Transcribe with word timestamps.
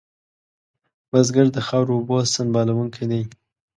بزګر 1.11 1.47
د 1.55 1.57
خاورو 1.67 1.93
اوبو 1.97 2.17
سنبالونکی 2.33 3.05
دی 3.11 3.21